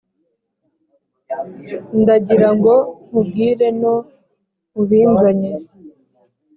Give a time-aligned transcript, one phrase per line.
[2.01, 2.73] ndagirango
[3.05, 3.95] nkubwire no
[4.73, 5.51] mubinzanye